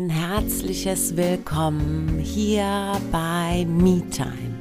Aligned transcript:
ein 0.00 0.08
herzliches 0.08 1.14
Willkommen 1.14 2.18
hier 2.20 2.92
bei 3.12 3.66
MeTime, 3.68 4.54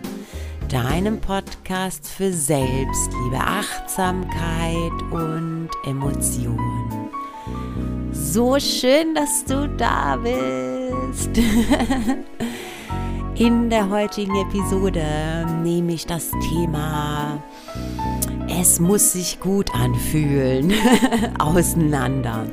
deinem 0.68 1.22
Podcast 1.22 2.10
für 2.10 2.34
Selbstliebe, 2.34 3.38
Achtsamkeit 3.38 4.92
und 5.12 5.70
Emotionen. 5.86 7.10
So 8.12 8.60
schön, 8.60 9.16
dass 9.16 9.46
du 9.46 9.70
da 9.78 10.18
bist. 10.18 11.30
In 13.36 13.70
der 13.70 13.90
heutigen 13.90 14.36
Episode 14.36 15.48
nehme 15.64 15.94
ich 15.94 16.06
das 16.06 16.32
Thema 16.50 17.42
Es 18.50 18.82
muss 18.82 19.14
sich 19.14 19.40
gut 19.40 19.74
anfühlen 19.74 20.74
auseinander. 21.40 22.48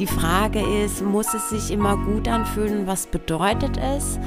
Die 0.00 0.06
Frage 0.06 0.60
ist, 0.60 1.04
muss 1.04 1.34
es 1.34 1.50
sich 1.50 1.70
immer 1.70 1.94
gut 1.94 2.26
anfühlen? 2.26 2.86
Was 2.86 3.06
bedeutet 3.06 3.76
es, 3.76 4.18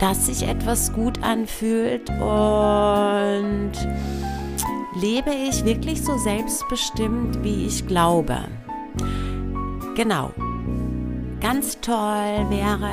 dass 0.00 0.26
sich 0.26 0.42
etwas 0.48 0.92
gut 0.92 1.22
anfühlt? 1.22 2.10
Und 2.10 3.70
lebe 5.00 5.30
ich 5.30 5.64
wirklich 5.64 6.02
so 6.02 6.18
selbstbestimmt, 6.18 7.44
wie 7.44 7.64
ich 7.66 7.86
glaube? 7.86 8.38
Genau. 9.94 10.32
Ganz 11.40 11.80
toll 11.80 12.46
wäre 12.50 12.90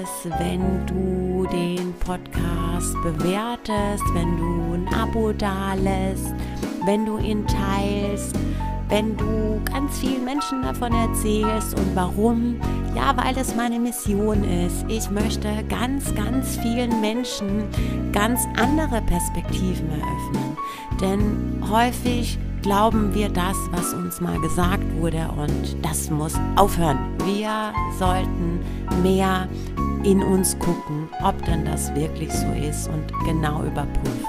es, 0.00 0.30
wenn 0.38 0.86
du 0.86 1.46
den 1.52 1.92
Podcast 2.00 2.94
bewertest, 3.02 4.04
wenn 4.14 4.38
du 4.38 4.72
ein 4.72 4.88
Abo 4.94 5.34
dalässt, 5.34 6.32
wenn 6.86 7.04
du 7.04 7.18
ihn 7.18 7.46
teilst 7.46 8.34
wenn 8.88 9.16
du 9.16 9.60
ganz 9.64 9.98
vielen 9.98 10.24
Menschen 10.24 10.62
davon 10.62 10.92
erzählst 10.92 11.78
und 11.78 11.94
warum? 11.94 12.56
Ja, 12.94 13.14
weil 13.16 13.36
es 13.36 13.54
meine 13.54 13.78
Mission 13.78 14.44
ist. 14.44 14.84
Ich 14.88 15.10
möchte 15.10 15.48
ganz, 15.68 16.14
ganz 16.14 16.56
vielen 16.56 17.00
Menschen 17.00 17.64
ganz 18.12 18.40
andere 18.56 19.02
Perspektiven 19.02 19.88
eröffnen. 19.90 20.56
Denn 21.00 21.62
häufig 21.70 22.38
glauben 22.62 23.14
wir 23.14 23.28
das, 23.28 23.56
was 23.70 23.94
uns 23.94 24.20
mal 24.20 24.38
gesagt 24.40 24.84
wurde 25.00 25.28
und 25.36 25.76
das 25.82 26.10
muss 26.10 26.34
aufhören. 26.56 26.98
Wir 27.24 27.72
sollten 27.98 28.60
mehr 29.02 29.48
in 30.02 30.22
uns 30.22 30.58
gucken, 30.58 31.08
ob 31.22 31.44
denn 31.44 31.64
das 31.64 31.94
wirklich 31.94 32.32
so 32.32 32.46
ist 32.52 32.88
und 32.88 33.12
genau 33.24 33.62
überprüfen. 33.62 34.26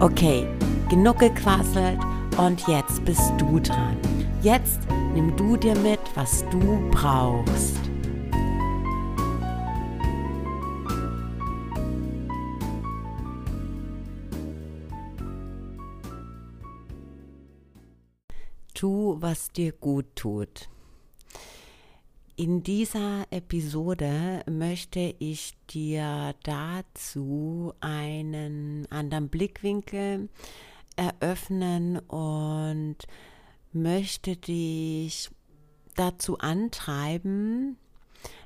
Okay, 0.00 0.46
genug 0.88 1.18
gequasselt. 1.18 1.98
Und 2.38 2.66
jetzt 2.66 3.04
bist 3.04 3.30
du 3.38 3.60
dran. 3.60 3.96
Jetzt 4.42 4.80
nimm 5.12 5.36
du 5.36 5.56
dir 5.56 5.76
mit, 5.76 6.00
was 6.14 6.44
du 6.50 6.90
brauchst. 6.90 7.78
Tu, 18.74 19.16
was 19.20 19.52
dir 19.52 19.72
gut 19.72 20.06
tut. 20.16 20.68
In 22.34 22.62
dieser 22.62 23.26
Episode 23.30 24.42
möchte 24.50 25.14
ich 25.18 25.52
dir 25.70 26.34
dazu 26.42 27.74
einen 27.80 28.90
anderen 28.90 29.28
Blickwinkel 29.28 30.28
eröffnen 30.96 31.98
und 31.98 32.96
möchte 33.72 34.36
dich 34.36 35.30
dazu 35.94 36.38
antreiben, 36.38 37.76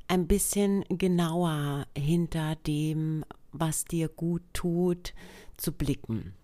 ein 0.09 0.27
bisschen 0.27 0.85
genauer 0.89 1.87
hinter 1.97 2.57
dem, 2.57 3.25
was 3.53 3.85
dir 3.85 4.09
gut 4.09 4.43
tut, 4.53 5.15
zu 5.57 5.73
blicken. 5.73 6.35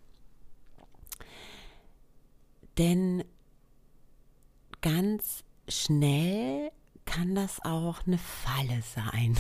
Denn 2.79 3.25
ganz 4.81 5.45
schnell 5.69 6.71
kann 7.05 7.35
das 7.35 7.65
auch 7.65 8.07
eine 8.07 8.19
Falle 8.19 8.83
sein. 8.83 9.37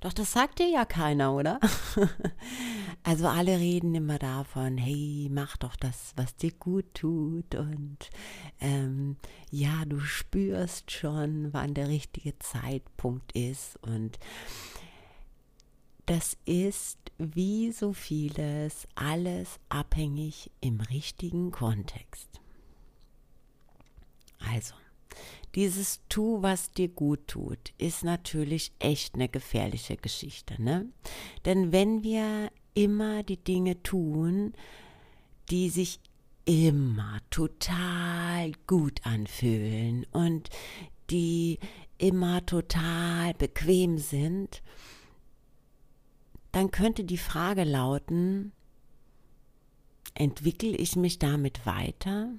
Doch 0.00 0.12
das 0.12 0.32
sagt 0.32 0.60
dir 0.60 0.68
ja 0.68 0.84
keiner, 0.84 1.34
oder? 1.34 1.58
also 3.02 3.26
alle 3.26 3.58
reden 3.58 3.94
immer 3.96 4.18
davon, 4.18 4.78
hey, 4.78 5.28
mach 5.30 5.56
doch 5.56 5.74
das, 5.74 6.12
was 6.14 6.36
dir 6.36 6.52
gut 6.52 6.86
tut. 6.94 7.56
Und 7.56 8.10
ähm, 8.60 9.16
ja, 9.50 9.84
du 9.84 9.98
spürst 9.98 10.92
schon, 10.92 11.52
wann 11.52 11.74
der 11.74 11.88
richtige 11.88 12.38
Zeitpunkt 12.38 13.32
ist. 13.32 13.76
Und 13.82 14.20
das 16.06 16.36
ist 16.44 16.98
wie 17.18 17.72
so 17.72 17.92
vieles 17.92 18.86
alles 18.94 19.58
abhängig 19.68 20.52
im 20.60 20.80
richtigen 20.80 21.50
Kontext. 21.50 22.40
Also, 24.38 24.74
dieses 25.58 25.98
Tu, 26.08 26.40
was 26.40 26.70
dir 26.70 26.86
gut 26.86 27.26
tut, 27.26 27.72
ist 27.78 28.04
natürlich 28.04 28.70
echt 28.78 29.16
eine 29.16 29.28
gefährliche 29.28 29.96
Geschichte, 29.96 30.62
ne? 30.62 30.88
Denn 31.46 31.72
wenn 31.72 32.04
wir 32.04 32.52
immer 32.74 33.24
die 33.24 33.42
Dinge 33.42 33.82
tun, 33.82 34.52
die 35.50 35.68
sich 35.68 35.98
immer 36.44 37.18
total 37.30 38.52
gut 38.68 39.00
anfühlen 39.04 40.06
und 40.12 40.48
die 41.10 41.58
immer 41.98 42.46
total 42.46 43.34
bequem 43.34 43.98
sind, 43.98 44.62
dann 46.52 46.70
könnte 46.70 47.02
die 47.02 47.18
Frage 47.18 47.64
lauten, 47.64 48.52
entwickle 50.14 50.76
ich 50.76 50.94
mich 50.94 51.18
damit 51.18 51.66
weiter? 51.66 52.30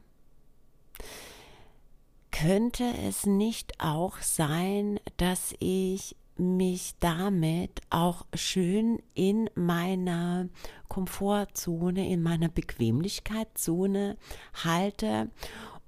Könnte 2.41 2.85
es 3.05 3.25
nicht 3.25 3.81
auch 3.81 4.17
sein, 4.19 4.99
dass 5.17 5.53
ich 5.59 6.15
mich 6.37 6.93
damit 7.01 7.81
auch 7.89 8.25
schön 8.33 9.01
in 9.13 9.49
meiner 9.55 10.47
Komfortzone, 10.87 12.09
in 12.09 12.21
meiner 12.21 12.47
Bequemlichkeitszone 12.47 14.15
halte 14.63 15.29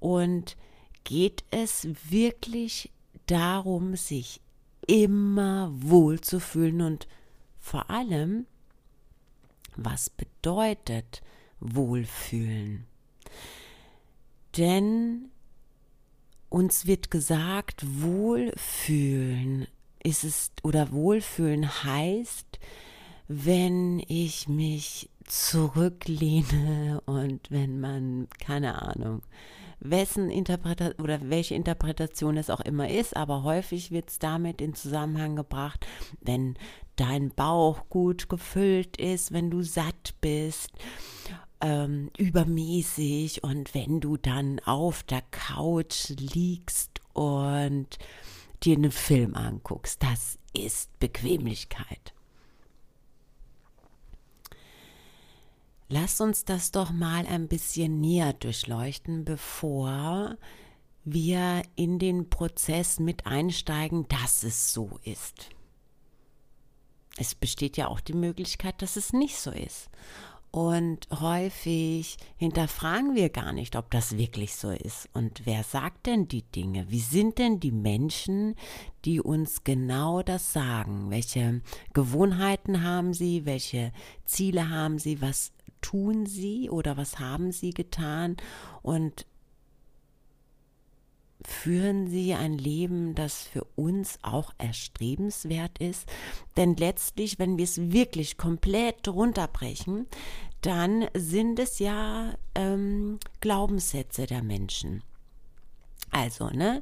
und 0.01 0.57
geht 1.05 1.45
es 1.51 1.87
wirklich 2.09 2.91
darum, 3.27 3.95
sich 3.95 4.41
immer 4.87 5.71
wohl 5.73 6.19
zu 6.19 6.41
fühlen 6.41 6.81
und 6.81 7.07
vor 7.59 7.89
allem, 7.89 8.45
was 9.77 10.09
bedeutet 10.09 11.21
Wohlfühlen? 11.61 12.85
Denn 14.57 15.30
uns 16.51 16.85
wird 16.85 17.09
gesagt, 17.09 17.83
Wohlfühlen 18.01 19.67
ist 20.03 20.23
es 20.23 20.51
oder 20.63 20.91
Wohlfühlen 20.91 21.83
heißt, 21.83 22.59
wenn 23.27 24.03
ich 24.07 24.49
mich 24.49 25.09
zurücklehne 25.25 27.01
und 27.05 27.49
wenn 27.49 27.79
man, 27.79 28.27
keine 28.39 28.81
Ahnung, 28.81 29.21
wessen 29.79 30.29
Interpretation 30.29 31.01
oder 31.01 31.29
welche 31.29 31.55
Interpretation 31.55 32.35
es 32.35 32.49
auch 32.49 32.59
immer 32.59 32.89
ist, 32.89 33.15
aber 33.15 33.43
häufig 33.43 33.91
wird 33.91 34.09
es 34.09 34.19
damit 34.19 34.59
in 34.59 34.73
Zusammenhang 34.73 35.37
gebracht, 35.37 35.87
wenn 36.19 36.55
dein 36.97 37.29
Bauch 37.29 37.87
gut 37.89 38.27
gefüllt 38.27 38.97
ist, 38.97 39.31
wenn 39.31 39.49
du 39.49 39.63
satt 39.63 40.15
bist 40.19 40.71
ähm, 41.61 42.09
übermäßig 42.17 43.43
und 43.43 43.73
wenn 43.73 43.99
du 43.99 44.17
dann 44.17 44.59
auf 44.65 45.03
der 45.03 45.21
Couch 45.31 46.09
liegst 46.09 47.01
und 47.13 47.87
dir 48.63 48.75
einen 48.75 48.91
Film 48.91 49.35
anguckst, 49.35 50.01
das 50.03 50.37
ist 50.53 50.97
Bequemlichkeit. 50.99 52.13
Lass 55.89 56.21
uns 56.21 56.45
das 56.45 56.71
doch 56.71 56.91
mal 56.91 57.25
ein 57.27 57.47
bisschen 57.47 57.99
näher 57.99 58.31
durchleuchten, 58.31 59.25
bevor 59.25 60.37
wir 61.03 61.63
in 61.75 61.99
den 61.99 62.29
Prozess 62.29 62.99
mit 62.99 63.25
einsteigen, 63.25 64.07
dass 64.07 64.43
es 64.43 64.73
so 64.73 64.99
ist. 65.03 65.49
Es 67.17 67.35
besteht 67.35 67.75
ja 67.75 67.87
auch 67.87 67.99
die 67.99 68.13
Möglichkeit, 68.13 68.81
dass 68.81 68.95
es 68.95 69.11
nicht 69.11 69.37
so 69.37 69.51
ist. 69.51 69.89
Und 70.51 71.07
häufig 71.11 72.17
hinterfragen 72.35 73.15
wir 73.15 73.29
gar 73.29 73.53
nicht, 73.53 73.77
ob 73.77 73.89
das 73.89 74.17
wirklich 74.17 74.53
so 74.53 74.69
ist. 74.69 75.07
Und 75.13 75.45
wer 75.45 75.63
sagt 75.63 76.07
denn 76.07 76.27
die 76.27 76.43
Dinge? 76.43 76.91
Wie 76.91 76.99
sind 76.99 77.37
denn 77.37 77.61
die 77.61 77.71
Menschen, 77.71 78.55
die 79.05 79.21
uns 79.21 79.63
genau 79.63 80.21
das 80.23 80.51
sagen? 80.51 81.09
Welche 81.09 81.61
Gewohnheiten 81.93 82.83
haben 82.83 83.13
sie? 83.13 83.45
Welche 83.45 83.93
Ziele 84.25 84.69
haben 84.69 84.99
sie? 84.99 85.21
Was 85.21 85.53
tun 85.79 86.25
sie 86.25 86.69
oder 86.69 86.97
was 86.97 87.17
haben 87.19 87.53
sie 87.53 87.69
getan? 87.69 88.35
Und 88.81 89.25
führen 91.45 92.07
sie 92.07 92.33
ein 92.33 92.57
Leben, 92.57 93.15
das 93.15 93.43
für 93.43 93.65
uns 93.75 94.19
auch 94.21 94.53
erstrebenswert 94.57 95.77
ist. 95.79 96.07
Denn 96.57 96.75
letztlich, 96.75 97.39
wenn 97.39 97.57
wir 97.57 97.65
es 97.65 97.91
wirklich 97.91 98.37
komplett 98.37 99.07
runterbrechen, 99.07 100.07
dann 100.61 101.07
sind 101.13 101.59
es 101.59 101.79
ja 101.79 102.33
ähm, 102.55 103.19
Glaubenssätze 103.39 104.27
der 104.27 104.43
Menschen. 104.43 105.03
Also, 106.11 106.49
ne? 106.49 106.81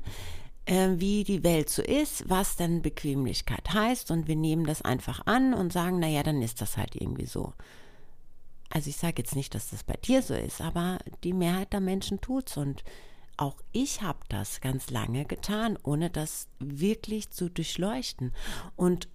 Äh, 0.65 0.99
wie 0.99 1.23
die 1.23 1.43
Welt 1.43 1.69
so 1.69 1.81
ist, 1.81 2.29
was 2.29 2.55
dann 2.55 2.81
Bequemlichkeit 2.81 3.73
heißt 3.73 4.11
und 4.11 4.27
wir 4.27 4.35
nehmen 4.35 4.65
das 4.65 4.81
einfach 4.81 5.25
an 5.25 5.53
und 5.53 5.73
sagen, 5.73 5.99
naja, 5.99 6.21
dann 6.23 6.41
ist 6.41 6.61
das 6.61 6.77
halt 6.77 6.95
irgendwie 6.95 7.25
so. 7.25 7.53
Also 8.69 8.89
ich 8.89 8.97
sage 8.97 9.15
jetzt 9.17 9.35
nicht, 9.35 9.55
dass 9.55 9.71
das 9.71 9.83
bei 9.83 9.95
dir 9.95 10.21
so 10.21 10.35
ist, 10.35 10.61
aber 10.61 10.99
die 11.23 11.33
Mehrheit 11.33 11.73
der 11.73 11.79
Menschen 11.79 12.21
tut's 12.21 12.55
und 12.55 12.83
auch 13.39 13.57
ich 13.71 14.01
habe 14.01 14.19
das 14.29 14.61
ganz 14.61 14.89
lange 14.89 15.25
getan, 15.25 15.77
ohne 15.83 16.09
das 16.09 16.47
wirklich 16.59 17.29
zu 17.29 17.49
durchleuchten. 17.49 18.33
Und 18.75 19.07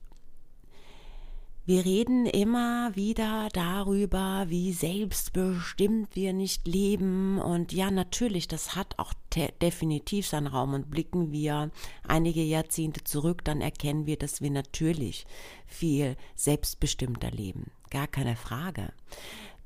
wir 1.66 1.84
reden 1.86 2.26
immer 2.26 2.94
wieder 2.94 3.48
darüber, 3.54 4.44
wie 4.48 4.72
selbstbestimmt 4.72 6.14
wir 6.14 6.34
nicht 6.34 6.68
leben. 6.68 7.38
Und 7.38 7.72
ja, 7.72 7.90
natürlich, 7.90 8.48
das 8.48 8.76
hat 8.76 8.98
auch 8.98 9.14
definitiv 9.62 10.26
seinen 10.26 10.46
Raum. 10.46 10.74
Und 10.74 10.90
blicken 10.90 11.32
wir 11.32 11.70
einige 12.06 12.42
Jahrzehnte 12.42 13.02
zurück, 13.04 13.44
dann 13.44 13.62
erkennen 13.62 14.04
wir, 14.04 14.18
dass 14.18 14.42
wir 14.42 14.50
natürlich 14.50 15.26
viel 15.66 16.16
selbstbestimmter 16.34 17.30
leben. 17.30 17.70
Gar 17.88 18.08
keine 18.08 18.36
Frage. 18.36 18.92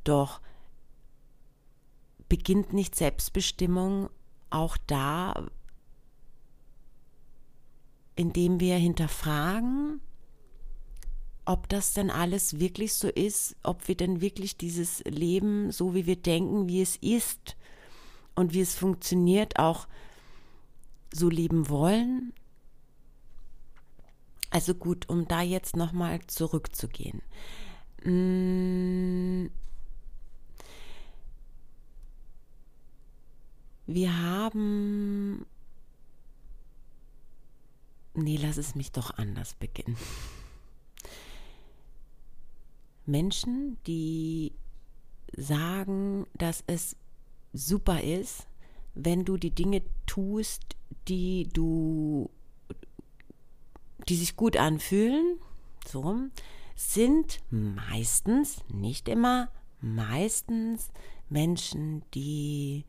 Doch 0.04 0.40
beginnt 2.28 2.72
nicht 2.72 2.94
Selbstbestimmung 2.94 4.08
auch 4.50 4.76
da, 4.86 5.46
indem 8.16 8.60
wir 8.60 8.76
hinterfragen, 8.76 10.00
ob 11.44 11.68
das 11.68 11.94
denn 11.94 12.10
alles 12.10 12.58
wirklich 12.58 12.94
so 12.94 13.08
ist, 13.08 13.56
ob 13.62 13.88
wir 13.88 13.96
denn 13.96 14.20
wirklich 14.20 14.56
dieses 14.56 15.02
Leben, 15.04 15.70
so 15.72 15.94
wie 15.94 16.06
wir 16.06 16.16
denken, 16.16 16.68
wie 16.68 16.82
es 16.82 16.96
ist 16.96 17.56
und 18.34 18.52
wie 18.52 18.60
es 18.60 18.74
funktioniert, 18.74 19.58
auch 19.58 19.86
so 21.12 21.30
leben 21.30 21.68
wollen. 21.68 22.34
Also 24.50 24.74
gut, 24.74 25.08
um 25.08 25.26
da 25.28 25.42
jetzt 25.42 25.76
nochmal 25.76 26.20
zurückzugehen. 26.26 27.22
Mmh 28.04 29.50
Wir 33.88 34.22
haben. 34.22 35.46
Nee, 38.12 38.36
lass 38.36 38.58
es 38.58 38.74
mich 38.74 38.92
doch 38.92 39.16
anders 39.16 39.54
beginnen. 39.54 39.96
Menschen, 43.06 43.78
die 43.86 44.52
sagen, 45.34 46.26
dass 46.34 46.62
es 46.66 46.96
super 47.54 48.02
ist, 48.02 48.46
wenn 48.94 49.24
du 49.24 49.38
die 49.38 49.52
Dinge 49.52 49.80
tust, 50.04 50.76
die 51.08 51.48
du, 51.50 52.28
die 54.06 54.16
sich 54.16 54.36
gut 54.36 54.58
anfühlen, 54.58 55.38
so, 55.86 56.14
sind 56.74 57.40
meistens, 57.50 58.58
nicht 58.68 59.08
immer, 59.08 59.50
meistens 59.80 60.90
Menschen, 61.30 62.02
die 62.12 62.84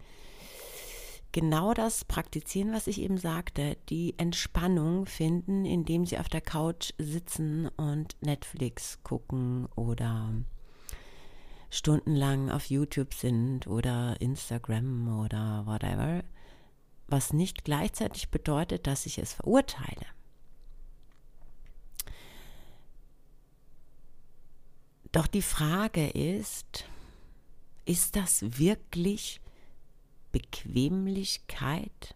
genau 1.31 1.73
das 1.73 2.05
praktizieren, 2.05 2.73
was 2.73 2.87
ich 2.87 3.01
eben 3.01 3.17
sagte, 3.17 3.77
die 3.89 4.15
Entspannung 4.17 5.05
finden, 5.05 5.65
indem 5.65 6.05
sie 6.05 6.17
auf 6.17 6.29
der 6.29 6.41
Couch 6.41 6.91
sitzen 6.97 7.67
und 7.77 8.17
Netflix 8.21 8.99
gucken 9.03 9.67
oder 9.75 10.33
stundenlang 11.69 12.49
auf 12.49 12.65
YouTube 12.65 13.13
sind 13.13 13.67
oder 13.67 14.19
Instagram 14.19 15.19
oder 15.23 15.65
whatever, 15.65 16.23
was 17.07 17.33
nicht 17.33 17.63
gleichzeitig 17.63 18.29
bedeutet, 18.29 18.87
dass 18.87 19.05
ich 19.05 19.19
es 19.19 19.33
verurteile. 19.33 20.05
Doch 25.11 25.27
die 25.27 25.41
Frage 25.41 26.07
ist, 26.07 26.85
ist 27.85 28.15
das 28.15 28.59
wirklich 28.59 29.41
Bequemlichkeit? 30.31 32.15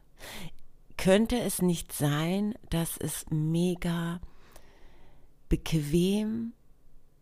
Könnte 0.98 1.40
es 1.40 1.62
nicht 1.62 1.92
sein, 1.92 2.56
dass 2.70 2.98
es 2.98 3.26
mega 3.30 4.22
bequem, 5.50 6.54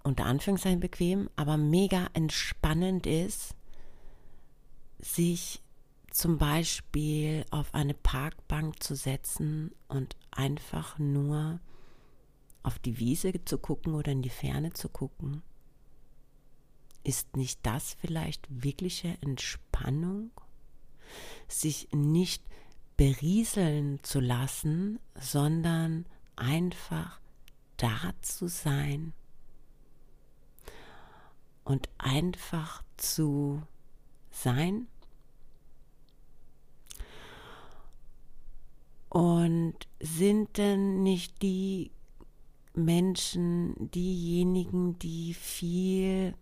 unter 0.04 0.26
Anführungszeichen 0.26 0.80
bequem, 0.80 1.30
aber 1.36 1.58
mega 1.58 2.08
entspannend 2.14 3.08
ist, 3.08 3.56
sich 5.00 5.62
zum 6.12 6.38
Beispiel 6.38 7.46
auf 7.52 7.74
eine 7.74 7.94
Parkbank 7.94 8.84
zu 8.84 8.96
setzen 8.96 9.74
und 9.88 10.16
einfach 10.32 11.00
nur 11.00 11.60
auf 12.64 12.78
die 12.80 13.00
Wiese 13.00 13.34
zu 13.46 13.58
gucken 13.58 13.96
oder 13.96 14.12
in 14.12 14.22
die 14.22 14.30
Ferne 14.30 14.74
zu 14.74 14.90
gucken? 14.90 15.42
Ist 17.04 17.36
nicht 17.36 17.60
das 17.64 17.94
vielleicht 18.00 18.48
wirkliche 18.50 19.18
Entspannung? 19.22 20.32
Sich 21.48 21.90
nicht 21.92 22.44
berieseln 22.98 24.00
zu 24.04 24.20
lassen, 24.20 25.00
sondern 25.20 26.06
einfach 26.36 27.20
da 27.78 28.14
zu 28.22 28.48
sein 28.48 29.14
und 31.64 31.90
einfach 31.98 32.84
zu 32.98 33.64
sein. 34.30 34.88
Und 39.10 39.76
sind 40.00 40.58
denn 40.58 41.04
nicht 41.04 41.42
die 41.42 41.92
Menschen 42.74 43.76
diejenigen, 43.92 44.98
die 45.00 45.34
viel 45.34 46.34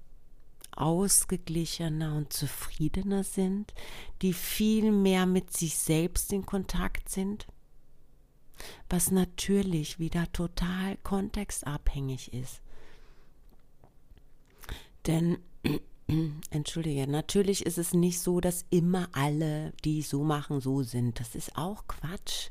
ausgeglichener 0.71 2.16
und 2.16 2.33
zufriedener 2.33 3.24
sind, 3.24 3.74
die 4.21 4.33
viel 4.33 4.92
mehr 4.92 5.25
mit 5.25 5.56
sich 5.56 5.77
selbst 5.77 6.31
in 6.33 6.45
Kontakt 6.45 7.10
sind, 7.10 7.48
was 8.89 9.12
natürlich 9.12 10.00
wieder 10.00 10.31
total 10.31 10.98
kontextabhängig 10.98 12.33
ist. 12.33 12.61
Denn, 15.07 15.40
entschuldige, 16.49 17.07
natürlich 17.07 17.66
ist 17.66 17.78
es 17.78 17.94
nicht 17.94 18.19
so, 18.19 18.40
dass 18.42 18.66
immer 18.69 19.09
alle, 19.11 19.73
die 19.85 20.02
so 20.02 20.23
machen, 20.23 20.61
so 20.61 20.83
sind. 20.83 21.19
Das 21.19 21.35
ist 21.35 21.56
auch 21.57 21.88
Quatsch. 21.88 22.49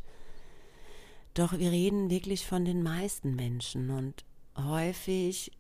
Doch 1.34 1.58
wir 1.58 1.70
reden 1.70 2.10
wirklich 2.10 2.46
von 2.46 2.64
den 2.64 2.82
meisten 2.82 3.36
Menschen 3.36 3.90
und 3.90 4.24
häufig 4.56 5.52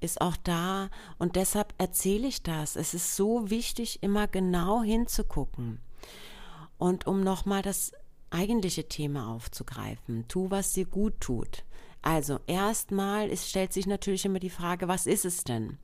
ist 0.00 0.20
auch 0.20 0.36
da 0.36 0.90
und 1.18 1.36
deshalb 1.36 1.74
erzähle 1.78 2.28
ich 2.28 2.42
das. 2.42 2.76
Es 2.76 2.94
ist 2.94 3.16
so 3.16 3.50
wichtig, 3.50 4.02
immer 4.02 4.28
genau 4.28 4.82
hinzugucken. 4.82 5.80
Und 6.78 7.06
um 7.06 7.22
nochmal 7.22 7.62
das 7.62 7.92
eigentliche 8.30 8.88
Thema 8.88 9.32
aufzugreifen, 9.32 10.26
tu, 10.28 10.50
was 10.50 10.72
dir 10.72 10.84
gut 10.84 11.20
tut. 11.20 11.64
Also 12.02 12.38
erstmal 12.46 13.34
stellt 13.36 13.72
sich 13.72 13.86
natürlich 13.86 14.24
immer 14.24 14.38
die 14.38 14.50
Frage, 14.50 14.86
was 14.88 15.06
ist 15.06 15.24
es 15.24 15.44
denn? 15.44 15.78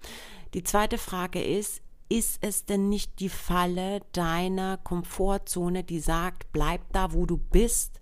Die 0.55 0.63
zweite 0.63 0.99
Frage 0.99 1.43
ist, 1.43 1.83
ist 2.09 2.39
es 2.43 2.67
denn 2.67 2.91
nicht 2.91 3.21
die 3.21 3.31
Falle 3.31 4.03
deiner 4.13 4.77
Komfortzone, 4.77 5.83
die 5.83 6.01
sagt, 6.01 6.53
bleib 6.53 6.93
da, 6.93 7.15
wo 7.15 7.25
du 7.25 7.39
bist? 7.39 8.01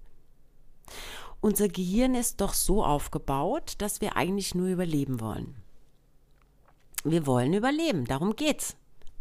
Unser 1.40 1.69
Gehirn 1.69 2.17
ist 2.17 2.40
doch 2.40 2.52
so 2.52 2.85
aufgebaut, 2.85 3.75
dass 3.79 4.00
wir 4.00 4.17
eigentlich 4.17 4.55
nur 4.55 4.67
überleben 4.67 5.21
wollen 5.21 5.60
wir 7.04 7.26
wollen 7.26 7.54
überleben, 7.54 8.04
darum 8.04 8.37
geht's. 8.37 8.76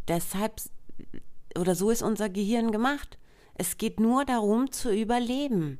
Deshalb 0.07 0.61
oder 1.57 1.75
so 1.75 1.89
ist 1.89 2.01
unser 2.01 2.29
Gehirn 2.29 2.71
gemacht. 2.71 3.17
Es 3.55 3.77
geht 3.77 3.99
nur 3.99 4.25
darum 4.25 4.71
zu 4.71 4.93
überleben. 4.93 5.79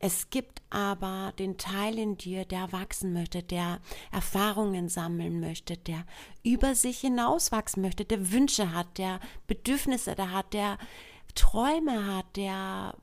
Es 0.00 0.28
gibt 0.30 0.62
aber 0.70 1.32
den 1.38 1.56
Teil 1.56 1.98
in 1.98 2.18
dir, 2.18 2.44
der 2.44 2.72
wachsen 2.72 3.12
möchte, 3.12 3.42
der 3.42 3.80
Erfahrungen 4.12 4.88
sammeln 4.88 5.40
möchte, 5.40 5.76
der 5.76 6.04
über 6.42 6.74
sich 6.74 7.00
hinauswachsen 7.00 7.82
möchte, 7.82 8.04
der 8.04 8.32
Wünsche 8.32 8.72
hat, 8.72 8.98
der 8.98 9.20
Bedürfnisse 9.46 10.14
da 10.14 10.30
hat, 10.30 10.52
der 10.52 10.78
Träume 11.34 12.14
hat, 12.14 12.36
der 12.36 12.96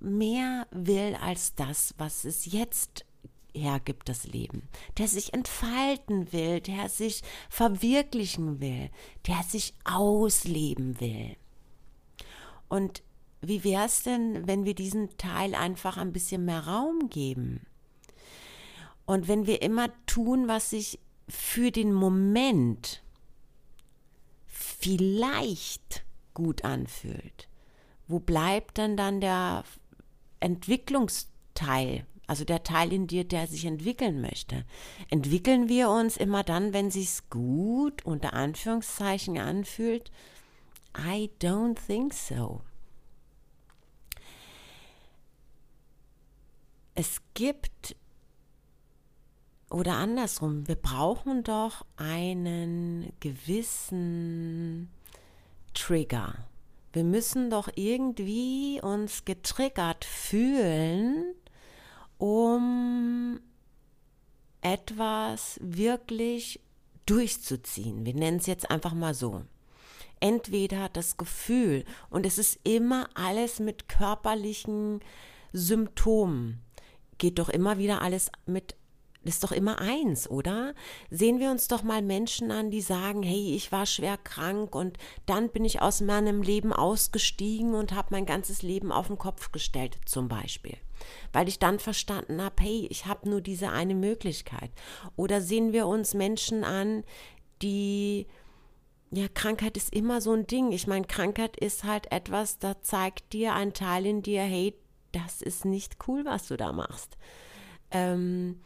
mehr 0.00 0.66
will 0.70 1.16
als 1.22 1.54
das, 1.54 1.94
was 1.96 2.24
es 2.24 2.52
jetzt 2.52 3.06
hergibt, 3.54 4.08
das 4.08 4.24
Leben, 4.26 4.68
der 4.98 5.08
sich 5.08 5.32
entfalten 5.32 6.32
will, 6.32 6.60
der 6.60 6.88
sich 6.88 7.22
verwirklichen 7.48 8.60
will, 8.60 8.90
der 9.26 9.42
sich 9.42 9.74
ausleben 9.84 11.00
will. 11.00 11.36
Und 12.68 13.02
wie 13.40 13.62
wäre 13.64 13.86
es 13.86 14.02
denn, 14.02 14.46
wenn 14.46 14.64
wir 14.64 14.74
diesen 14.74 15.16
Teil 15.18 15.54
einfach 15.54 15.96
ein 15.96 16.12
bisschen 16.12 16.44
mehr 16.44 16.66
Raum 16.66 17.08
geben? 17.10 17.66
Und 19.06 19.28
wenn 19.28 19.46
wir 19.46 19.62
immer 19.62 19.88
tun, 20.06 20.48
was 20.48 20.70
sich 20.70 20.98
für 21.28 21.70
den 21.70 21.92
Moment 21.92 23.02
vielleicht 24.46 26.04
gut 26.32 26.64
anfühlt, 26.64 27.48
wo 28.08 28.18
bleibt 28.18 28.78
dann 28.78 28.96
dann 28.96 29.20
der 29.20 29.64
Entwicklungsteil, 30.40 32.06
also 32.26 32.44
der 32.44 32.62
Teil 32.62 32.92
in 32.92 33.06
dir, 33.06 33.24
der 33.24 33.46
sich 33.46 33.64
entwickeln 33.64 34.20
möchte? 34.20 34.64
Entwickeln 35.10 35.68
wir 35.68 35.90
uns 35.90 36.16
immer 36.16 36.42
dann, 36.44 36.72
wenn 36.72 36.90
sich's 36.90 37.28
gut 37.30 38.04
unter 38.04 38.32
Anführungszeichen 38.32 39.38
anfühlt? 39.38 40.10
I 40.96 41.30
don't 41.40 41.76
think 41.86 42.14
so. 42.14 42.60
Es 46.94 47.20
gibt 47.34 47.96
oder 49.74 49.94
andersrum, 49.94 50.68
wir 50.68 50.76
brauchen 50.76 51.42
doch 51.42 51.84
einen 51.96 53.12
gewissen 53.18 54.88
Trigger. 55.74 56.46
Wir 56.92 57.02
müssen 57.02 57.50
doch 57.50 57.68
irgendwie 57.74 58.80
uns 58.80 59.24
getriggert 59.24 60.04
fühlen, 60.04 61.34
um 62.18 63.40
etwas 64.60 65.58
wirklich 65.62 66.60
durchzuziehen. 67.06 68.06
Wir 68.06 68.14
nennen 68.14 68.38
es 68.38 68.46
jetzt 68.46 68.70
einfach 68.70 68.94
mal 68.94 69.14
so. 69.14 69.42
Entweder 70.20 70.88
das 70.88 71.16
Gefühl, 71.16 71.84
und 72.08 72.24
es 72.24 72.38
ist 72.38 72.58
immer 72.64 73.08
alles 73.14 73.60
mit 73.60 73.88
körperlichen 73.88 75.00
Symptomen, 75.52 76.62
geht 77.18 77.38
doch 77.38 77.48
immer 77.48 77.78
wieder 77.78 78.00
alles 78.00 78.30
mit 78.46 78.74
ist 79.24 79.42
doch 79.42 79.52
immer 79.52 79.78
eins, 79.80 80.28
oder? 80.28 80.74
Sehen 81.10 81.38
wir 81.40 81.50
uns 81.50 81.66
doch 81.68 81.82
mal 81.82 82.02
Menschen 82.02 82.50
an, 82.50 82.70
die 82.70 82.82
sagen, 82.82 83.22
hey, 83.22 83.54
ich 83.54 83.72
war 83.72 83.86
schwer 83.86 84.18
krank 84.18 84.74
und 84.74 84.98
dann 85.26 85.48
bin 85.48 85.64
ich 85.64 85.80
aus 85.80 86.00
meinem 86.02 86.42
Leben 86.42 86.72
ausgestiegen 86.72 87.74
und 87.74 87.92
habe 87.92 88.08
mein 88.10 88.26
ganzes 88.26 88.62
Leben 88.62 88.92
auf 88.92 89.06
den 89.06 89.18
Kopf 89.18 89.50
gestellt, 89.50 89.96
zum 90.04 90.28
Beispiel. 90.28 90.76
Weil 91.32 91.48
ich 91.48 91.58
dann 91.58 91.78
verstanden 91.78 92.42
habe, 92.42 92.56
hey, 92.60 92.86
ich 92.90 93.06
habe 93.06 93.28
nur 93.28 93.40
diese 93.40 93.70
eine 93.70 93.94
Möglichkeit. 93.94 94.70
Oder 95.16 95.40
sehen 95.40 95.72
wir 95.72 95.86
uns 95.86 96.14
Menschen 96.14 96.64
an, 96.64 97.04
die 97.62 98.26
ja, 99.10 99.28
Krankheit 99.32 99.76
ist 99.76 99.94
immer 99.94 100.20
so 100.20 100.32
ein 100.32 100.46
Ding. 100.46 100.72
Ich 100.72 100.86
meine, 100.86 101.06
Krankheit 101.06 101.56
ist 101.56 101.84
halt 101.84 102.10
etwas, 102.10 102.58
da 102.58 102.80
zeigt 102.82 103.32
dir 103.32 103.54
ein 103.54 103.72
Teil 103.72 104.06
in 104.06 104.22
dir, 104.22 104.42
hey, 104.42 104.74
das 105.12 105.40
ist 105.40 105.64
nicht 105.64 105.96
cool, 106.08 106.24
was 106.24 106.48
du 106.48 106.56
da 106.56 106.72
machst. 106.72 107.16
Ähm, 107.90 108.60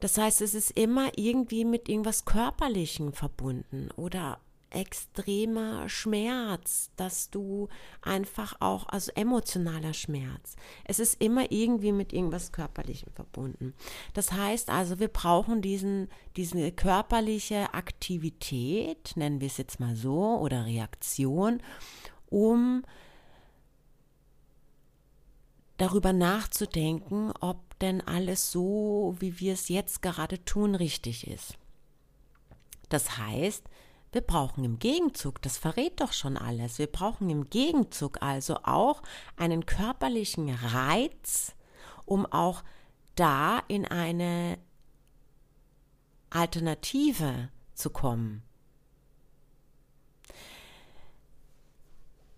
das 0.00 0.18
heißt, 0.18 0.40
es 0.42 0.54
ist 0.54 0.70
immer 0.72 1.10
irgendwie 1.16 1.64
mit 1.64 1.88
irgendwas 1.88 2.24
Körperlichem 2.24 3.12
verbunden 3.12 3.90
oder 3.96 4.40
extremer 4.70 5.88
Schmerz, 5.88 6.90
dass 6.96 7.30
du 7.30 7.68
einfach 8.02 8.56
auch, 8.60 8.88
also 8.88 9.12
emotionaler 9.14 9.94
Schmerz. 9.94 10.56
Es 10.84 10.98
ist 10.98 11.20
immer 11.20 11.50
irgendwie 11.50 11.92
mit 11.92 12.12
irgendwas 12.12 12.52
Körperlichem 12.52 13.12
verbunden. 13.12 13.74
Das 14.14 14.32
heißt 14.32 14.70
also, 14.70 14.98
wir 14.98 15.08
brauchen 15.08 15.62
diesen, 15.62 16.08
diese 16.36 16.72
körperliche 16.72 17.74
Aktivität, 17.74 19.12
nennen 19.16 19.40
wir 19.40 19.48
es 19.48 19.56
jetzt 19.58 19.80
mal 19.80 19.96
so, 19.96 20.38
oder 20.38 20.66
Reaktion, 20.66 21.62
um 22.28 22.82
darüber 25.76 26.12
nachzudenken, 26.12 27.32
ob 27.40 27.78
denn 27.80 28.00
alles 28.02 28.52
so, 28.52 29.16
wie 29.18 29.40
wir 29.40 29.54
es 29.54 29.68
jetzt 29.68 30.02
gerade 30.02 30.44
tun, 30.44 30.74
richtig 30.74 31.26
ist. 31.26 31.56
Das 32.90 33.16
heißt, 33.16 33.64
wir 34.12 34.22
brauchen 34.22 34.64
im 34.64 34.78
Gegenzug, 34.78 35.40
das 35.42 35.56
verrät 35.56 36.00
doch 36.00 36.12
schon 36.12 36.36
alles, 36.36 36.78
wir 36.78 36.88
brauchen 36.88 37.30
im 37.30 37.48
Gegenzug 37.48 38.22
also 38.22 38.56
auch 38.64 39.02
einen 39.36 39.66
körperlichen 39.66 40.50
Reiz, 40.50 41.54
um 42.06 42.26
auch 42.26 42.62
da 43.14 43.60
in 43.68 43.86
eine 43.86 44.58
Alternative 46.30 47.50
zu 47.74 47.90
kommen. 47.90 48.42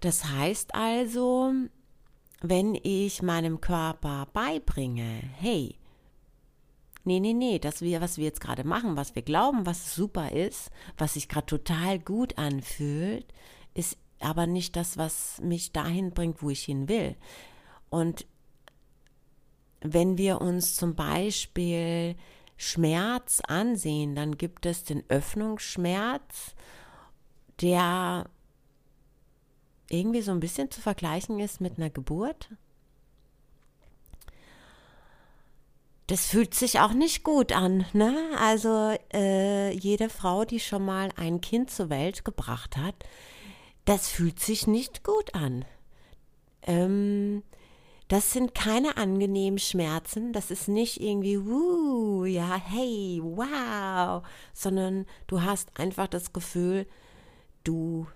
Das 0.01 0.25
heißt 0.25 0.75
also, 0.75 1.53
wenn 2.41 2.75
ich 2.75 3.23
meinem 3.23 3.61
Körper 3.61 4.27
beibringe, 4.33 5.23
hey, 5.39 5.77
nee, 7.05 7.21
nee, 7.21 7.33
nee, 7.33 7.59
das 7.59 7.81
wir, 7.81 8.01
was 8.01 8.19
wir 8.19 8.25
jetzt 8.25 8.41
gerade 8.41 8.65
machen, 8.65 8.97
was 8.97 9.15
wir 9.15 9.23
glauben, 9.23 9.67
was 9.67 9.95
super 9.95 10.33
ist, 10.33 10.71
was 10.99 11.15
sich 11.15 11.29
gerade 11.29 11.47
total 11.47 11.99
gut 11.99 12.39
anfühlt, 12.39 13.27
ist 13.75 13.97
aber 14.21 14.47
nicht 14.47 14.77
das, 14.77 14.97
was 14.97 15.41
mich 15.41 15.73
dahin 15.73 16.11
bringt, 16.11 16.43
wo 16.43 16.51
ich 16.51 16.65
hin 16.65 16.89
will. 16.89 17.17
Und 17.91 18.27
wenn 19.81 20.17
wir 20.17 20.41
uns 20.41 20.77
zum 20.77 20.95
Beispiel 20.95 22.15
Schmerz 22.57 23.41
ansehen, 23.49 24.15
dann 24.15 24.39
gibt 24.39 24.67
es 24.67 24.85
den 24.85 25.03
Öffnungsschmerz, 25.09 26.55
der 27.61 28.31
irgendwie 29.89 30.23
so 30.23 30.31
ein 30.31 30.41
bisschen 30.41 30.71
zu 30.71 30.81
vergleichen 30.81 31.41
ist 31.41 31.61
mit 31.61 31.79
einer 31.79 31.91
Geburt. 31.91 32.51
Das 36.07 36.27
fühlt 36.27 36.55
sich 36.55 36.81
auch 36.81 36.93
nicht 36.93 37.23
gut 37.23 37.53
an. 37.53 37.87
Ne? 37.93 38.17
Also 38.39 38.97
äh, 39.13 39.73
jede 39.73 40.09
Frau, 40.09 40.45
die 40.45 40.61
schon 40.61 40.85
mal 40.85 41.11
ein 41.17 41.41
Kind 41.41 41.71
zur 41.71 41.91
Welt 41.91 42.25
gebracht 42.25 42.77
hat, 42.77 42.95
das 43.85 44.09
fühlt 44.09 44.41
sich 44.41 44.67
nicht 44.67 45.05
gut 45.05 45.35
an. 45.35 45.65
Ähm, 46.63 47.43
das 48.09 48.33
sind 48.33 48.55
keine 48.55 48.99
angenehmen 48.99 49.59
Schmerzen. 49.59 50.33
Das 50.33 50.51
ist 50.51 50.69
nicht 50.69 51.01
irgendwie, 51.01 51.47
wuh, 51.47 52.25
ja, 52.25 52.57
hey, 52.57 53.21
wow, 53.23 54.23
sondern 54.53 55.07
du 55.29 55.41
hast 55.41 55.79
einfach 55.81 56.09
das 56.09 56.33
Gefühl, 56.33 56.87
du 57.65 58.07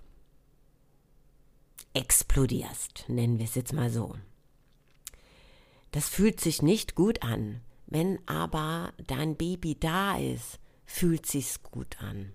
explodierst, 1.93 3.05
nennen 3.07 3.39
wir 3.39 3.45
es 3.45 3.55
jetzt 3.55 3.73
mal 3.73 3.89
so. 3.89 4.13
Das 5.91 6.07
fühlt 6.09 6.39
sich 6.39 6.61
nicht 6.61 6.93
gut 6.93 7.23
an. 7.23 7.61
Wenn 7.87 8.19
aber 8.27 8.93
dein 9.07 9.35
Baby 9.35 9.75
da 9.79 10.17
ist, 10.17 10.59
fühlt 10.85 11.25
sich's 11.25 11.63
gut 11.63 11.97
an. 12.01 12.33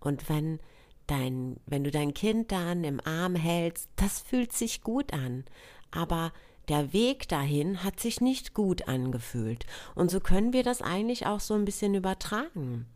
Und 0.00 0.28
wenn 0.28 0.58
dein, 1.06 1.58
wenn 1.66 1.84
du 1.84 1.90
dein 1.90 2.14
Kind 2.14 2.50
dann 2.52 2.84
im 2.84 3.00
Arm 3.04 3.34
hältst, 3.34 3.88
das 3.96 4.20
fühlt 4.20 4.52
sich 4.52 4.82
gut 4.82 5.12
an. 5.12 5.44
Aber 5.90 6.32
der 6.68 6.92
Weg 6.92 7.28
dahin 7.28 7.82
hat 7.82 8.00
sich 8.00 8.20
nicht 8.20 8.54
gut 8.54 8.88
angefühlt. 8.88 9.66
Und 9.94 10.10
so 10.10 10.20
können 10.20 10.52
wir 10.52 10.62
das 10.62 10.82
eigentlich 10.82 11.26
auch 11.26 11.40
so 11.40 11.54
ein 11.54 11.64
bisschen 11.64 11.94
übertragen. 11.94 12.86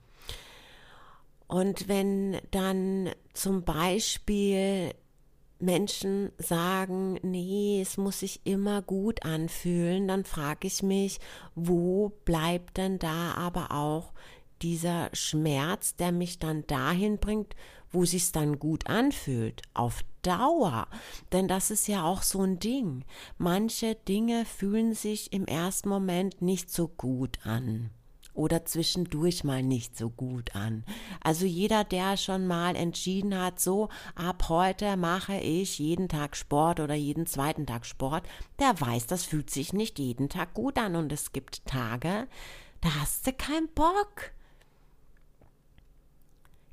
Und 1.46 1.88
wenn 1.88 2.38
dann 2.50 3.10
zum 3.32 3.64
Beispiel 3.64 4.94
Menschen 5.64 6.30
sagen, 6.38 7.18
nee, 7.22 7.80
es 7.80 7.96
muss 7.96 8.20
sich 8.20 8.40
immer 8.44 8.82
gut 8.82 9.24
anfühlen, 9.24 10.08
dann 10.08 10.24
frage 10.24 10.66
ich 10.66 10.82
mich, 10.82 11.18
wo 11.54 12.12
bleibt 12.24 12.76
denn 12.76 12.98
da 12.98 13.34
aber 13.34 13.70
auch 13.72 14.12
dieser 14.62 15.10
Schmerz, 15.12 15.96
der 15.96 16.12
mich 16.12 16.38
dann 16.38 16.66
dahin 16.66 17.18
bringt, 17.18 17.54
wo 17.90 18.04
sich's 18.04 18.32
dann 18.32 18.58
gut 18.58 18.86
anfühlt, 18.86 19.62
auf 19.74 20.00
Dauer. 20.22 20.88
Denn 21.32 21.48
das 21.48 21.70
ist 21.70 21.86
ja 21.86 22.04
auch 22.04 22.22
so 22.22 22.42
ein 22.42 22.58
Ding. 22.58 23.04
Manche 23.38 23.94
Dinge 23.94 24.44
fühlen 24.44 24.94
sich 24.94 25.32
im 25.32 25.46
ersten 25.46 25.88
Moment 25.88 26.40
nicht 26.42 26.70
so 26.70 26.88
gut 26.88 27.38
an 27.44 27.90
oder 28.34 28.64
zwischendurch 28.64 29.44
mal 29.44 29.62
nicht 29.62 29.96
so 29.96 30.10
gut 30.10 30.54
an. 30.54 30.84
Also 31.22 31.46
jeder, 31.46 31.84
der 31.84 32.16
schon 32.16 32.46
mal 32.46 32.76
entschieden 32.76 33.38
hat, 33.38 33.60
so 33.60 33.88
ab 34.14 34.48
heute 34.48 34.96
mache 34.96 35.36
ich 35.36 35.78
jeden 35.78 36.08
Tag 36.08 36.36
Sport 36.36 36.80
oder 36.80 36.94
jeden 36.94 37.26
zweiten 37.26 37.66
Tag 37.66 37.86
Sport, 37.86 38.26
der 38.58 38.78
weiß, 38.80 39.06
das 39.06 39.24
fühlt 39.24 39.50
sich 39.50 39.72
nicht 39.72 39.98
jeden 39.98 40.28
Tag 40.28 40.54
gut 40.54 40.78
an 40.78 40.96
und 40.96 41.12
es 41.12 41.32
gibt 41.32 41.64
Tage, 41.64 42.28
da 42.80 42.94
hast 43.00 43.26
du 43.26 43.32
keinen 43.32 43.68
Bock. 43.74 44.32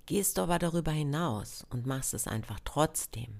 Gehst 0.08 0.38
du 0.38 0.42
aber 0.42 0.60
darüber 0.60 0.92
hinaus 0.92 1.66
und 1.70 1.86
machst 1.86 2.14
es 2.14 2.28
einfach 2.28 2.60
trotzdem 2.66 3.40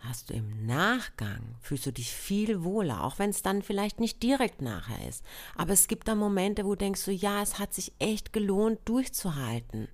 hast 0.00 0.30
du 0.30 0.34
im 0.34 0.66
Nachgang, 0.66 1.56
fühlst 1.60 1.86
du 1.86 1.92
dich 1.92 2.12
viel 2.12 2.62
wohler, 2.62 3.04
auch 3.04 3.18
wenn 3.18 3.30
es 3.30 3.42
dann 3.42 3.62
vielleicht 3.62 4.00
nicht 4.00 4.22
direkt 4.22 4.60
nachher 4.62 5.08
ist. 5.08 5.24
Aber 5.56 5.72
es 5.72 5.88
gibt 5.88 6.08
da 6.08 6.14
Momente, 6.14 6.64
wo 6.66 6.74
denkst 6.74 7.04
du, 7.04 7.10
ja, 7.12 7.42
es 7.42 7.58
hat 7.58 7.72
sich 7.74 7.92
echt 7.98 8.32
gelohnt, 8.32 8.80
durchzuhalten. 8.84 9.88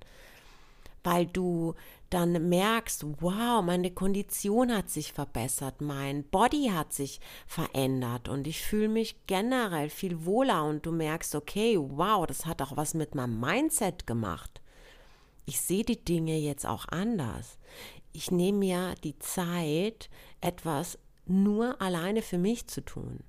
weil 1.05 1.27
du 1.27 1.75
dann 2.11 2.49
merkst, 2.49 3.07
wow, 3.21 3.63
meine 3.63 3.91
Kondition 3.93 4.75
hat 4.75 4.91
sich 4.91 5.13
verbessert, 5.13 5.81
mein 5.81 6.25
Body 6.25 6.71
hat 6.75 6.93
sich 6.93 7.21
verändert 7.47 8.29
und 8.29 8.47
ich 8.47 8.63
fühle 8.63 8.89
mich 8.89 9.27
generell 9.27 9.91
viel 9.91 10.25
wohler 10.25 10.65
und 10.65 10.85
du 10.85 10.93
merkst, 10.93 11.35
okay, 11.37 11.79
wow, 11.79 12.27
das 12.27 12.47
hat 12.47 12.61
auch 12.63 12.77
was 12.77 12.95
mit 12.95 13.15
meinem 13.15 13.39
Mindset 13.39 14.07
gemacht. 14.07 14.61
Ich 15.47 15.61
sehe 15.61 15.85
die 15.85 16.05
Dinge 16.05 16.37
jetzt 16.37 16.67
auch 16.67 16.87
anders. 16.89 17.59
Ich 18.13 18.31
nehme 18.31 18.59
mir 18.59 18.95
die 19.05 19.19
Zeit, 19.19 20.11
etwas 20.41 20.99
nur 21.27 21.81
alleine 21.81 22.23
für 22.23 22.39
mich 22.39 22.67
zu 22.67 22.81
tun. 22.81 23.21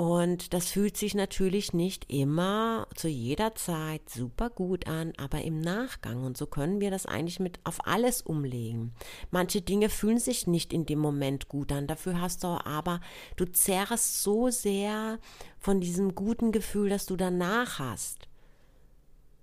Und 0.00 0.54
das 0.54 0.70
fühlt 0.70 0.96
sich 0.96 1.14
natürlich 1.14 1.74
nicht 1.74 2.10
immer 2.10 2.86
zu 2.94 3.08
jeder 3.08 3.54
Zeit 3.54 4.08
super 4.08 4.48
gut 4.48 4.86
an, 4.86 5.12
aber 5.18 5.42
im 5.42 5.60
Nachgang. 5.60 6.24
Und 6.24 6.38
so 6.38 6.46
können 6.46 6.80
wir 6.80 6.90
das 6.90 7.04
eigentlich 7.04 7.38
mit 7.38 7.60
auf 7.64 7.86
alles 7.86 8.22
umlegen. 8.22 8.94
Manche 9.30 9.60
Dinge 9.60 9.90
fühlen 9.90 10.18
sich 10.18 10.46
nicht 10.46 10.72
in 10.72 10.86
dem 10.86 11.00
Moment 11.00 11.48
gut 11.48 11.70
an. 11.70 11.86
Dafür 11.86 12.18
hast 12.18 12.44
du 12.44 12.48
aber, 12.48 13.00
du 13.36 13.44
zehrst 13.44 14.22
so 14.22 14.48
sehr 14.48 15.18
von 15.58 15.82
diesem 15.82 16.14
guten 16.14 16.50
Gefühl, 16.50 16.88
das 16.88 17.04
du 17.04 17.16
danach 17.16 17.78
hast. 17.78 18.28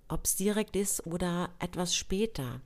Ob 0.08 0.24
es 0.24 0.34
direkt 0.34 0.74
ist 0.74 1.06
oder 1.06 1.50
etwas 1.60 1.94
später. 1.94 2.62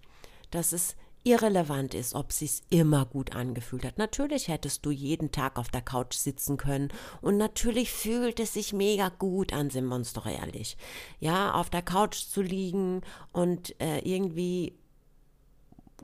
Dass 0.51 0.73
es 0.73 0.97
irrelevant 1.25 1.95
ist, 1.95 2.15
ob 2.15 2.33
sich's 2.33 2.63
immer 2.71 3.07
gut 3.07 3.35
angefühlt 3.35 3.85
hat. 3.85 3.99
Natürlich 3.99 4.49
hättest 4.49 4.85
du 4.85 4.91
jeden 4.91 5.31
Tag 5.31 5.59
auf 5.59 5.69
der 5.69 5.83
Couch 5.83 6.15
sitzen 6.15 6.57
können 6.57 6.93
und 7.21 7.37
natürlich 7.37 7.93
fühlt 7.93 8.41
es 8.41 8.55
sich 8.55 8.73
mega 8.73 9.09
gut 9.09 9.53
an, 9.53 9.71
sind 9.71 9.87
wir 9.87 9.95
uns 9.95 10.13
doch 10.13 10.27
ehrlich. 10.27 10.77
Ja, 11.21 11.53
auf 11.53 11.71
der 11.71 11.83
Couch 11.83 12.17
zu 12.17 12.43
liegen 12.43 13.03
und 13.33 13.81
äh, 13.81 14.01
irgendwie 14.01 14.75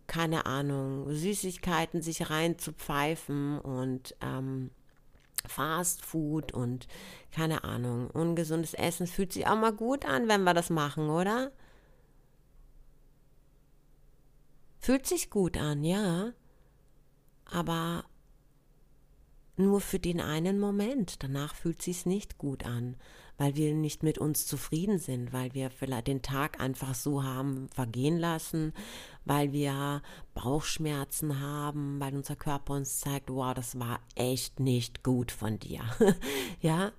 keine 0.06 0.46
Ahnung, 0.46 1.12
Süßigkeiten 1.12 2.00
sich 2.00 2.30
rein 2.30 2.58
zu 2.58 2.72
pfeifen 2.72 3.60
und 3.60 4.16
ähm, 4.22 4.70
Fast 5.46 6.04
Food 6.04 6.52
und 6.52 6.88
keine 7.30 7.62
Ahnung, 7.64 8.10
ungesundes 8.10 8.75
Essen 8.75 9.06
fühlt 9.06 9.32
sich 9.32 9.46
auch 9.46 9.56
mal 9.56 9.72
gut 9.72 10.04
an, 10.04 10.28
wenn 10.28 10.42
wir 10.44 10.54
das 10.54 10.70
machen, 10.70 11.10
oder? 11.10 11.52
Fühlt 14.88 15.07
sich 15.07 15.28
gut 15.28 15.59
an, 15.59 15.85
ja, 15.85 16.33
aber 17.45 18.07
nur 19.59 19.83
für 19.83 19.99
den 19.99 20.18
einen 20.18 20.59
Moment. 20.59 21.23
Danach 21.23 21.54
fühlt 21.54 21.83
sich's 21.83 22.07
nicht 22.07 22.38
gut 22.38 22.64
an, 22.64 22.97
weil 23.37 23.54
wir 23.54 23.75
nicht 23.75 24.02
mit 24.02 24.16
uns 24.16 24.47
zufrieden 24.47 24.99
sind, 24.99 25.30
weil 25.30 25.52
wir 25.52 25.68
vielleicht 25.68 26.07
den 26.07 26.23
Tag 26.23 26.59
einfach 26.59 26.95
so 26.95 27.23
haben 27.23 27.68
vergehen 27.68 28.16
lassen, 28.16 28.73
weil 29.26 29.52
wir 29.52 30.00
Bauchschmerzen 30.33 31.38
haben, 31.38 32.00
weil 32.00 32.16
unser 32.16 32.37
Körper 32.37 32.73
uns 32.73 33.00
zeigt, 33.00 33.28
wow, 33.28 33.52
das 33.52 33.78
war 33.78 34.00
echt 34.14 34.59
nicht 34.59 35.02
gut 35.04 35.33
von 35.33 35.59
dir. 35.59 35.83
ja? 36.62 36.92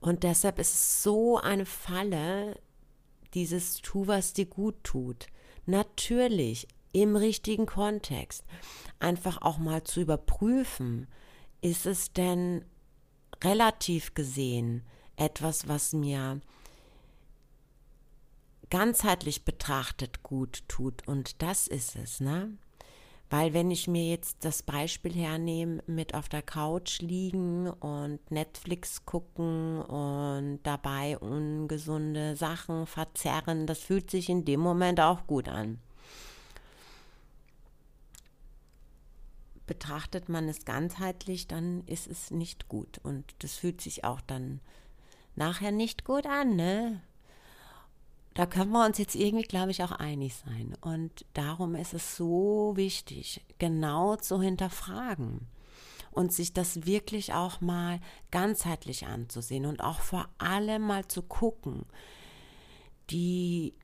Und 0.00 0.22
deshalb 0.22 0.58
ist 0.58 0.72
es 0.72 1.02
so 1.02 1.36
eine 1.36 1.66
Falle, 1.66 2.58
dieses 3.34 3.82
tu, 3.82 4.06
was 4.06 4.32
dir 4.32 4.46
gut 4.46 4.82
tut. 4.82 5.26
Natürlich 5.66 6.68
im 6.92 7.16
richtigen 7.16 7.66
Kontext 7.66 8.44
einfach 8.98 9.42
auch 9.42 9.58
mal 9.58 9.84
zu 9.84 10.00
überprüfen, 10.00 11.06
ist 11.60 11.86
es 11.86 12.12
denn 12.12 12.64
relativ 13.42 14.14
gesehen 14.14 14.82
etwas, 15.16 15.68
was 15.68 15.92
mir 15.92 16.40
ganzheitlich 18.70 19.44
betrachtet 19.44 20.22
gut 20.22 20.62
tut. 20.68 21.06
Und 21.06 21.42
das 21.42 21.66
ist 21.66 21.96
es, 21.96 22.20
ne? 22.20 22.56
Weil 23.28 23.54
wenn 23.54 23.72
ich 23.72 23.88
mir 23.88 24.08
jetzt 24.08 24.44
das 24.44 24.62
Beispiel 24.62 25.12
hernehme, 25.12 25.82
mit 25.86 26.14
auf 26.14 26.28
der 26.28 26.42
Couch 26.42 27.00
liegen 27.00 27.68
und 27.68 28.20
Netflix 28.30 29.04
gucken 29.04 29.82
und 29.82 30.60
dabei 30.62 31.18
ungesunde 31.18 32.36
Sachen 32.36 32.86
verzerren, 32.86 33.66
das 33.66 33.80
fühlt 33.80 34.12
sich 34.12 34.28
in 34.28 34.44
dem 34.44 34.60
Moment 34.60 35.00
auch 35.00 35.26
gut 35.26 35.48
an. 35.48 35.80
Betrachtet 39.66 40.28
man 40.28 40.48
es 40.48 40.64
ganzheitlich, 40.64 41.46
dann 41.46 41.84
ist 41.86 42.06
es 42.06 42.30
nicht 42.30 42.68
gut. 42.68 42.98
Und 43.02 43.24
das 43.40 43.54
fühlt 43.54 43.80
sich 43.80 44.04
auch 44.04 44.20
dann 44.20 44.60
nachher 45.34 45.72
nicht 45.72 46.04
gut 46.04 46.26
an, 46.26 46.56
ne? 46.56 47.02
Da 48.34 48.44
können 48.44 48.72
wir 48.72 48.84
uns 48.84 48.98
jetzt 48.98 49.14
irgendwie, 49.14 49.44
glaube 49.44 49.70
ich, 49.70 49.82
auch 49.82 49.92
einig 49.92 50.34
sein. 50.34 50.76
Und 50.82 51.24
darum 51.32 51.74
ist 51.74 51.94
es 51.94 52.16
so 52.16 52.72
wichtig, 52.76 53.42
genau 53.58 54.16
zu 54.16 54.42
hinterfragen 54.42 55.46
und 56.10 56.32
sich 56.32 56.52
das 56.52 56.84
wirklich 56.84 57.32
auch 57.32 57.60
mal 57.60 58.00
ganzheitlich 58.30 59.06
anzusehen 59.06 59.66
und 59.66 59.80
auch 59.80 60.00
vor 60.00 60.28
allem 60.38 60.82
mal 60.82 61.06
zu 61.08 61.22
gucken, 61.22 61.86
die 63.10 63.74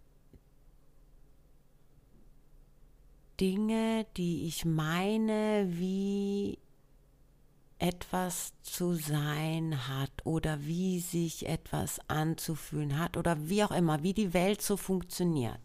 Dinge, 3.42 4.06
die 4.16 4.46
ich 4.46 4.64
meine, 4.64 5.66
wie 5.68 6.60
etwas 7.80 8.52
zu 8.62 8.94
sein 8.94 9.88
hat 9.88 10.12
oder 10.22 10.64
wie 10.64 11.00
sich 11.00 11.48
etwas 11.48 11.98
anzufühlen 12.08 13.00
hat 13.00 13.16
oder 13.16 13.48
wie 13.48 13.64
auch 13.64 13.72
immer, 13.72 14.04
wie 14.04 14.14
die 14.14 14.32
Welt 14.32 14.62
so 14.62 14.76
funktioniert. 14.76 15.58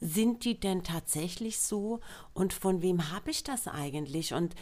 Sind 0.00 0.44
die 0.44 0.60
denn 0.60 0.84
tatsächlich 0.84 1.60
so 1.60 2.00
und 2.34 2.52
von 2.52 2.82
wem 2.82 3.10
habe 3.10 3.30
ich 3.30 3.42
das 3.42 3.68
eigentlich 3.68 4.34
und 4.34 4.54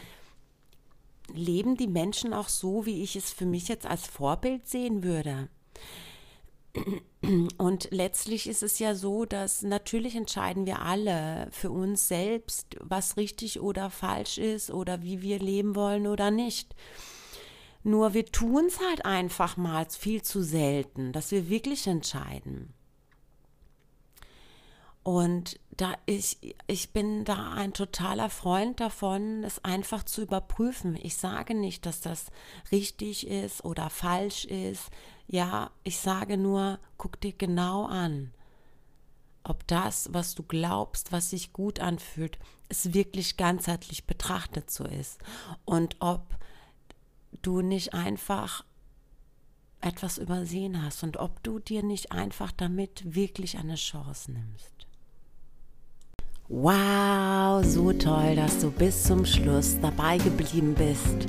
leben 1.33 1.75
die 1.75 1.87
Menschen 1.87 2.33
auch 2.33 2.47
so, 2.47 2.85
wie 2.85 3.03
ich 3.03 3.17
es 3.17 3.33
für 3.33 3.45
mich 3.45 3.67
jetzt 3.67 3.85
als 3.85 4.07
Vorbild 4.07 4.69
sehen 4.69 5.03
würde? 5.03 5.49
Und 7.57 7.87
letztlich 7.91 8.47
ist 8.47 8.63
es 8.63 8.79
ja 8.79 8.95
so, 8.95 9.25
dass 9.25 9.61
natürlich 9.61 10.15
entscheiden 10.15 10.65
wir 10.65 10.81
alle 10.81 11.47
für 11.51 11.71
uns 11.71 12.07
selbst, 12.07 12.75
was 12.81 13.15
richtig 13.15 13.59
oder 13.61 13.89
falsch 13.89 14.37
ist 14.37 14.71
oder 14.71 15.03
wie 15.03 15.21
wir 15.21 15.39
leben 15.39 15.75
wollen 15.75 16.07
oder 16.07 16.31
nicht. 16.31 16.75
Nur 17.83 18.13
wir 18.13 18.25
tun 18.25 18.65
es 18.65 18.79
halt 18.79 19.05
einfach 19.05 19.55
mal 19.57 19.85
viel 19.89 20.21
zu 20.21 20.41
selten, 20.41 21.11
dass 21.11 21.31
wir 21.31 21.49
wirklich 21.49 21.85
entscheiden. 21.85 22.73
Und 25.03 25.59
da 25.75 25.95
ich, 26.05 26.55
ich 26.67 26.93
bin 26.93 27.25
da 27.25 27.53
ein 27.53 27.73
totaler 27.73 28.29
Freund 28.29 28.79
davon, 28.79 29.43
es 29.43 29.63
einfach 29.65 30.03
zu 30.03 30.21
überprüfen. 30.21 30.97
Ich 31.01 31.17
sage 31.17 31.55
nicht, 31.55 31.85
dass 31.85 31.99
das 31.99 32.27
richtig 32.71 33.27
ist 33.27 33.65
oder 33.65 33.89
falsch 33.89 34.45
ist. 34.45 34.89
Ja, 35.27 35.71
ich 35.83 35.97
sage 35.97 36.37
nur, 36.37 36.79
guck 36.97 37.19
dir 37.21 37.33
genau 37.33 37.85
an, 37.85 38.31
ob 39.43 39.67
das, 39.67 40.09
was 40.13 40.35
du 40.35 40.43
glaubst, 40.43 41.11
was 41.11 41.29
sich 41.29 41.53
gut 41.53 41.79
anfühlt, 41.79 42.37
es 42.69 42.93
wirklich 42.93 43.37
ganzheitlich 43.37 44.05
betrachtet 44.05 44.71
so 44.71 44.85
ist. 44.85 45.19
Und 45.65 45.97
ob 45.99 46.35
du 47.41 47.61
nicht 47.61 47.93
einfach 47.93 48.63
etwas 49.81 50.17
übersehen 50.17 50.81
hast 50.81 51.03
und 51.03 51.17
ob 51.17 51.43
du 51.43 51.59
dir 51.59 51.83
nicht 51.83 52.11
einfach 52.11 52.51
damit 52.51 53.15
wirklich 53.15 53.57
eine 53.57 53.75
Chance 53.75 54.31
nimmst. 54.31 54.87
Wow, 56.47 57.63
so 57.65 57.91
toll, 57.93 58.35
dass 58.35 58.59
du 58.59 58.71
bis 58.71 59.03
zum 59.03 59.25
Schluss 59.25 59.79
dabei 59.81 60.17
geblieben 60.17 60.75
bist. 60.75 61.27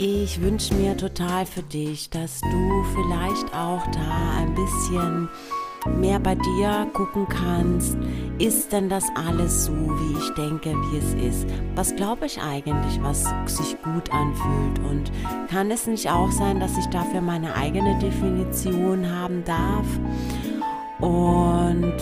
Ich 0.00 0.40
wünsche 0.40 0.74
mir 0.74 0.96
total 0.96 1.44
für 1.44 1.62
dich, 1.62 2.08
dass 2.08 2.40
du 2.40 2.84
vielleicht 2.94 3.52
auch 3.52 3.84
da 3.90 4.38
ein 4.38 4.54
bisschen 4.54 5.28
mehr 5.98 6.20
bei 6.20 6.36
dir 6.36 6.86
gucken 6.92 7.26
kannst. 7.28 7.98
Ist 8.38 8.70
denn 8.70 8.88
das 8.88 9.04
alles 9.16 9.64
so, 9.64 9.72
wie 9.72 10.16
ich 10.16 10.34
denke, 10.34 10.70
wie 10.70 10.98
es 10.98 11.14
ist? 11.14 11.48
Was 11.74 11.96
glaube 11.96 12.26
ich 12.26 12.40
eigentlich, 12.40 13.02
was 13.02 13.24
sich 13.46 13.76
gut 13.82 14.12
anfühlt? 14.12 14.78
Und 14.88 15.10
kann 15.50 15.68
es 15.72 15.88
nicht 15.88 16.08
auch 16.08 16.30
sein, 16.30 16.60
dass 16.60 16.78
ich 16.78 16.86
dafür 16.86 17.20
meine 17.20 17.56
eigene 17.56 17.98
Definition 17.98 19.04
haben 19.10 19.42
darf? 19.44 19.86
Und 21.00 21.96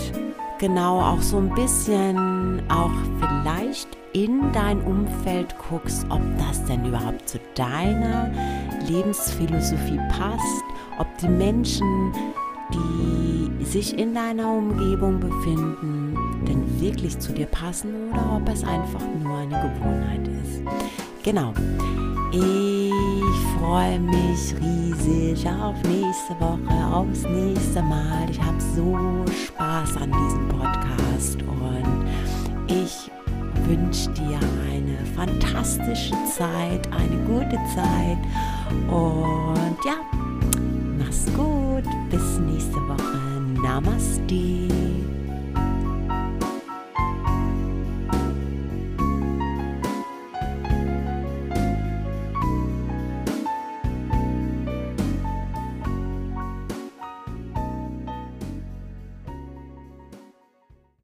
genau 0.59 1.01
auch 1.01 1.21
so 1.23 1.37
ein 1.37 1.49
bisschen 1.55 2.61
auch 2.69 2.91
vielleicht 3.19 3.97
in 4.23 4.51
dein 4.51 4.81
Umfeld 4.81 5.55
guckst, 5.69 6.05
ob 6.09 6.21
das 6.39 6.63
denn 6.65 6.85
überhaupt 6.85 7.29
zu 7.29 7.39
deiner 7.53 8.31
Lebensphilosophie 8.87 9.99
passt, 10.09 10.63
ob 10.97 11.07
die 11.19 11.27
Menschen, 11.27 12.13
die 12.73 13.65
sich 13.65 13.97
in 13.97 14.15
deiner 14.15 14.51
Umgebung 14.51 15.19
befinden, 15.19 16.15
denn 16.47 16.81
wirklich 16.81 17.19
zu 17.19 17.31
dir 17.31 17.45
passen 17.45 17.93
oder 18.09 18.37
ob 18.37 18.49
es 18.49 18.63
einfach 18.63 19.03
nur 19.21 19.37
eine 19.37 19.73
Gewohnheit 19.73 20.27
ist. 20.43 20.61
Genau. 21.23 21.53
Ich 22.31 23.59
freue 23.59 23.99
mich 23.99 24.55
riesig 24.59 25.47
auf 25.47 25.75
nächste 25.83 26.33
Woche, 26.39 26.95
aufs 26.95 27.23
nächste 27.23 27.81
Mal. 27.83 28.27
Ich 28.31 28.41
habe 28.41 28.59
so 28.75 29.25
Spaß 29.45 29.97
an 29.97 30.11
diesem 30.11 30.47
Podcast. 30.47 31.37
Und 31.43 32.05
ich 32.67 33.11
wünsche 33.67 34.09
dir 34.11 34.39
eine 34.71 34.97
fantastische 35.15 36.15
Zeit, 36.25 36.87
eine 36.91 37.17
gute 37.25 37.57
Zeit. 37.75 38.17
Und 38.87 39.77
ja, 39.85 39.97
mach's 40.97 41.25
gut. 41.35 41.83
Bis 42.09 42.39
nächste 42.39 42.75
Woche. 42.87 43.41
Namaste. 43.61 45.06